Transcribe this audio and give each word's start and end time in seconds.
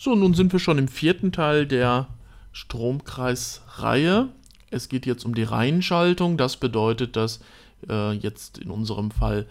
So, 0.00 0.14
nun 0.14 0.32
sind 0.32 0.52
wir 0.52 0.60
schon 0.60 0.78
im 0.78 0.86
vierten 0.86 1.32
Teil 1.32 1.66
der 1.66 2.06
Stromkreisreihe. 2.52 4.28
Es 4.70 4.88
geht 4.88 5.06
jetzt 5.06 5.24
um 5.24 5.34
die 5.34 5.42
Reihenschaltung. 5.42 6.36
Das 6.36 6.56
bedeutet, 6.56 7.16
dass 7.16 7.40
äh, 7.88 8.12
jetzt 8.12 8.58
in 8.58 8.70
unserem 8.70 9.10
Fall 9.10 9.48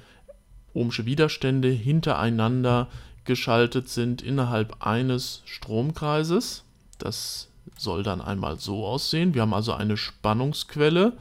ohmsche 0.74 1.06
Widerstände 1.06 1.68
hintereinander 1.68 2.88
geschaltet 3.26 3.90
sind 3.90 4.22
innerhalb 4.22 4.86
eines 4.86 5.42
Stromkreises. 5.44 6.64
Das 6.98 7.50
soll 7.78 8.04
dann 8.04 8.22
einmal 8.22 8.58
so 8.58 8.86
aussehen. 8.86 9.34
Wir 9.34 9.42
haben 9.42 9.54
also 9.54 9.74
eine 9.74 9.98
Spannungsquelle 9.98 11.12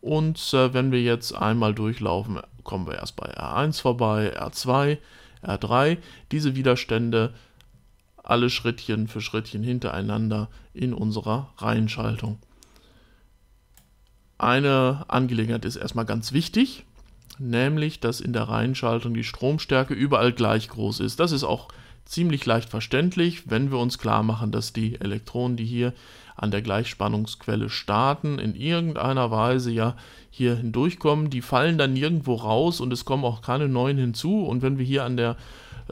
und 0.00 0.38
äh, 0.54 0.72
wenn 0.72 0.92
wir 0.92 1.02
jetzt 1.02 1.34
einmal 1.34 1.74
durchlaufen, 1.74 2.40
kommen 2.64 2.86
wir 2.86 2.94
erst 2.94 3.16
bei 3.16 3.36
R1 3.36 3.82
vorbei, 3.82 4.34
R2, 4.34 4.96
R3. 5.42 5.98
Diese 6.30 6.56
Widerstände 6.56 7.34
alle 8.22 8.50
Schrittchen 8.50 9.08
für 9.08 9.20
Schrittchen 9.20 9.62
hintereinander 9.62 10.48
in 10.74 10.94
unserer 10.94 11.50
Reihenschaltung. 11.58 12.38
Eine 14.38 15.04
Angelegenheit 15.08 15.64
ist 15.64 15.76
erstmal 15.76 16.04
ganz 16.04 16.32
wichtig, 16.32 16.84
nämlich 17.38 18.00
dass 18.00 18.20
in 18.20 18.32
der 18.32 18.44
Reihenschaltung 18.44 19.14
die 19.14 19.24
Stromstärke 19.24 19.94
überall 19.94 20.32
gleich 20.32 20.68
groß 20.68 21.00
ist. 21.00 21.20
Das 21.20 21.32
ist 21.32 21.44
auch 21.44 21.68
ziemlich 22.04 22.44
leicht 22.44 22.68
verständlich, 22.68 23.50
wenn 23.50 23.70
wir 23.70 23.78
uns 23.78 23.98
klar 23.98 24.22
machen, 24.22 24.50
dass 24.50 24.72
die 24.72 25.00
Elektronen, 25.00 25.56
die 25.56 25.64
hier 25.64 25.92
an 26.34 26.50
der 26.50 26.62
Gleichspannungsquelle 26.62 27.68
starten, 27.68 28.38
in 28.38 28.54
irgendeiner 28.54 29.30
Weise 29.30 29.70
ja 29.70 29.96
hier 30.30 30.56
hindurchkommen, 30.56 31.30
die 31.30 31.42
fallen 31.42 31.78
dann 31.78 31.92
nirgendwo 31.92 32.34
raus 32.34 32.80
und 32.80 32.92
es 32.92 33.04
kommen 33.04 33.24
auch 33.24 33.42
keine 33.42 33.68
neuen 33.68 33.98
hinzu. 33.98 34.44
Und 34.44 34.62
wenn 34.62 34.78
wir 34.78 34.84
hier 34.84 35.04
an 35.04 35.16
der 35.16 35.36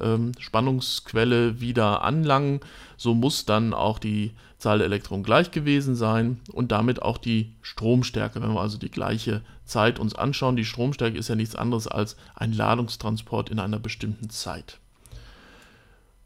ähm, 0.00 0.32
Spannungsquelle 0.38 1.60
wieder 1.60 2.02
anlangen, 2.02 2.60
so 2.96 3.14
muss 3.14 3.44
dann 3.44 3.74
auch 3.74 3.98
die 3.98 4.32
Zahl 4.58 4.78
der 4.78 4.86
Elektronen 4.86 5.24
gleich 5.24 5.50
gewesen 5.50 5.94
sein 5.94 6.40
und 6.52 6.70
damit 6.70 7.02
auch 7.02 7.18
die 7.18 7.52
Stromstärke. 7.62 8.42
Wenn 8.42 8.52
wir 8.52 8.60
also 8.60 8.78
die 8.78 8.90
gleiche 8.90 9.42
Zeit 9.64 9.98
uns 9.98 10.14
anschauen, 10.14 10.56
die 10.56 10.64
Stromstärke 10.64 11.18
ist 11.18 11.28
ja 11.28 11.34
nichts 11.34 11.56
anderes 11.56 11.86
als 11.86 12.16
ein 12.34 12.52
Ladungstransport 12.52 13.48
in 13.48 13.58
einer 13.58 13.78
bestimmten 13.78 14.30
Zeit. 14.30 14.78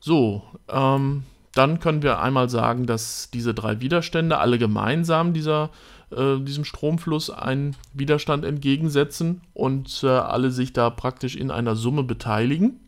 So, 0.00 0.42
ähm, 0.68 1.22
dann 1.54 1.78
können 1.78 2.02
wir 2.02 2.18
einmal 2.18 2.48
sagen, 2.50 2.86
dass 2.86 3.30
diese 3.32 3.54
drei 3.54 3.80
Widerstände 3.80 4.38
alle 4.38 4.58
gemeinsam 4.58 5.32
dieser, 5.32 5.70
äh, 6.10 6.38
diesem 6.40 6.64
Stromfluss 6.64 7.30
einen 7.30 7.76
Widerstand 7.92 8.44
entgegensetzen 8.44 9.40
und 9.54 10.02
äh, 10.02 10.08
alle 10.08 10.50
sich 10.50 10.72
da 10.72 10.90
praktisch 10.90 11.36
in 11.36 11.50
einer 11.50 11.76
Summe 11.76 12.02
beteiligen. 12.02 12.80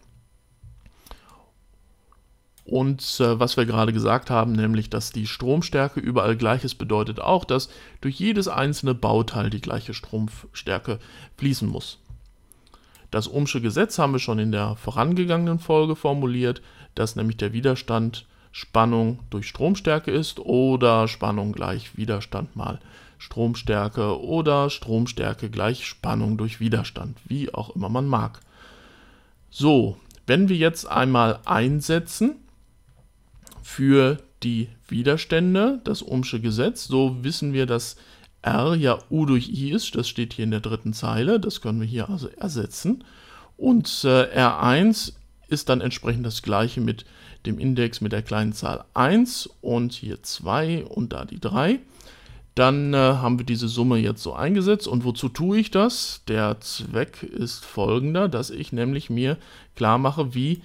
Und 2.67 3.20
äh, 3.20 3.39
was 3.39 3.56
wir 3.56 3.64
gerade 3.64 3.92
gesagt 3.92 4.28
haben, 4.28 4.53
nämlich, 4.53 4.91
dass 4.91 5.12
die 5.12 5.28
Stromstärke 5.28 6.00
überall 6.00 6.36
gleich 6.36 6.64
ist, 6.64 6.75
bedeutet 6.75 7.20
auch, 7.20 7.45
dass 7.45 7.69
durch 8.00 8.19
jedes 8.19 8.48
einzelne 8.48 8.92
Bauteil 8.92 9.50
die 9.50 9.61
gleiche 9.61 9.95
Stromstärke 9.95 10.98
fließen 11.37 11.69
muss. 11.69 11.98
Das 13.12 13.31
Ohmsche 13.31 13.61
Gesetz 13.61 14.00
haben 14.00 14.14
wir 14.14 14.19
schon 14.19 14.41
in 14.41 14.50
der 14.50 14.75
vorangegangenen 14.75 15.61
Folge 15.61 15.94
formuliert, 15.94 16.61
dass 16.97 17.14
nämlich 17.14 17.37
der 17.37 17.53
Widerstand 17.53 18.27
Spannung 18.50 19.20
durch 19.31 19.47
Stromstärke 19.48 20.11
ist 20.11 20.41
oder 20.41 21.06
Spannung 21.06 21.53
gleich 21.53 21.97
Widerstand 21.97 22.56
mal 22.56 22.81
Stromstärke 23.19 24.20
oder 24.20 24.70
Stromstärke 24.70 25.50
gleich 25.50 25.87
Spannung 25.87 26.37
durch 26.37 26.59
Widerstand, 26.59 27.17
wie 27.27 27.53
auch 27.55 27.77
immer 27.77 27.89
man 27.89 28.06
mag. 28.06 28.41
So, 29.50 29.97
wenn 30.27 30.48
wir 30.48 30.56
jetzt 30.56 30.91
einmal 30.91 31.39
einsetzen, 31.44 32.37
für 33.67 34.19
die 34.45 34.69
Widerstände, 34.86 35.81
das 35.83 36.06
Ohmsche 36.06 36.41
Gesetz. 36.41 36.86
So 36.86 37.25
wissen 37.25 37.53
wir, 37.53 37.67
dass 37.67 37.97
R 38.41 38.77
ja 38.77 39.00
U 39.11 39.27
durch 39.27 39.48
I 39.48 39.72
ist. 39.72 39.97
Das 39.97 40.09
steht 40.09 40.34
hier 40.34 40.44
in 40.44 40.53
der 40.53 40.60
dritten 40.60 40.93
Zeile. 40.93 41.41
Das 41.41 41.60
können 41.60 41.81
wir 41.81 41.87
hier 41.87 42.09
also 42.09 42.28
ersetzen. 42.28 43.03
Und 43.56 43.88
äh, 44.04 44.38
R1 44.38 45.15
ist 45.49 45.69
dann 45.69 45.81
entsprechend 45.81 46.25
das 46.25 46.43
gleiche 46.43 46.81
mit 46.81 47.06
dem 47.44 47.59
Index 47.59 48.00
mit 48.00 48.12
der 48.12 48.22
kleinen 48.22 48.53
Zahl 48.53 48.84
1 48.94 49.50
und 49.62 49.93
hier 49.93 50.22
2 50.22 50.84
und 50.84 51.12
da 51.12 51.25
die 51.25 51.41
3. 51.41 51.81
Dann 52.54 52.94
äh, 52.94 52.97
haben 52.97 53.38
wir 53.41 53.47
diese 53.47 53.66
Summe 53.66 53.98
jetzt 53.98 54.22
so 54.22 54.33
eingesetzt. 54.33 54.87
Und 54.87 55.04
wozu 55.04 55.28
tue 55.28 55.59
ich 55.59 55.72
das? 55.72 56.22
Der 56.28 56.60
Zweck 56.60 57.25
ist 57.25 57.65
folgender, 57.65 58.28
dass 58.28 58.50
ich 58.50 58.72
nämlich 58.72 59.10
mir 59.10 59.38
klar 59.75 59.98
mache, 59.98 60.37
wie 60.37 60.62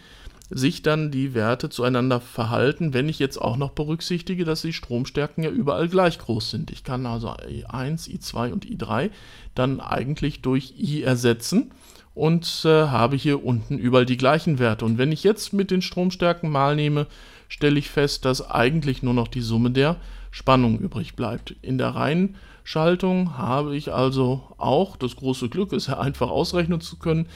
sich 0.53 0.81
dann 0.81 1.11
die 1.11 1.33
Werte 1.33 1.69
zueinander 1.69 2.19
verhalten, 2.19 2.93
wenn 2.93 3.07
ich 3.07 3.19
jetzt 3.19 3.37
auch 3.37 3.55
noch 3.55 3.71
berücksichtige, 3.71 4.43
dass 4.43 4.61
die 4.61 4.73
Stromstärken 4.73 5.43
ja 5.43 5.49
überall 5.49 5.87
gleich 5.87 6.19
groß 6.19 6.51
sind. 6.51 6.71
Ich 6.71 6.83
kann 6.83 7.05
also 7.05 7.29
I1, 7.29 8.09
I2 8.09 8.51
und 8.51 8.65
I3 8.65 9.11
dann 9.55 9.79
eigentlich 9.79 10.41
durch 10.41 10.73
I 10.77 11.03
ersetzen 11.03 11.71
und 12.13 12.63
äh, 12.65 12.87
habe 12.87 13.15
hier 13.15 13.45
unten 13.45 13.77
überall 13.77 14.05
die 14.05 14.17
gleichen 14.17 14.59
Werte. 14.59 14.83
Und 14.83 14.97
wenn 14.97 15.13
ich 15.13 15.23
jetzt 15.23 15.53
mit 15.53 15.71
den 15.71 15.81
Stromstärken 15.81 16.49
mal 16.49 16.75
nehme, 16.75 17.07
stelle 17.47 17.79
ich 17.79 17.89
fest, 17.89 18.25
dass 18.25 18.49
eigentlich 18.49 19.03
nur 19.03 19.13
noch 19.13 19.29
die 19.29 19.41
Summe 19.41 19.71
der 19.71 19.95
Spannung 20.31 20.79
übrig 20.79 21.15
bleibt. 21.15 21.55
In 21.61 21.77
der 21.77 21.89
Reihenschaltung 21.89 23.37
habe 23.37 23.75
ich 23.77 23.93
also 23.93 24.43
auch 24.57 24.97
das 24.97 25.15
große 25.15 25.47
Glück, 25.47 25.71
es 25.71 25.87
einfach 25.89 26.29
ausrechnen 26.29 26.81
zu 26.81 26.97
können, 26.97 27.27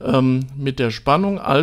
ähm, 0.00 0.46
mit 0.56 0.78
der 0.78 0.90
Spannung 0.90 1.38
als 1.38 1.56